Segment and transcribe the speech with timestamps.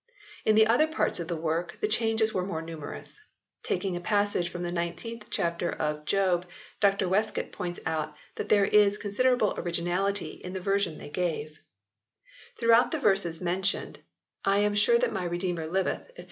[0.45, 3.15] In the other parts of the work the changes were more numerous.
[3.61, 6.47] Taking a passage from the 19th chapter of Job
[6.79, 11.49] Dr Westcott points out that there is considerable originality in the version they gave.
[11.51, 11.55] V]
[12.61, 13.99] THREE RIVAL VERSIONS 77 Throughout the verses mentioned
[14.43, 16.19] "I am sure that my Redeemer liveth," &c.